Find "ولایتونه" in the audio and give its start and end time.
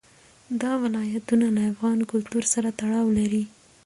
0.83-1.45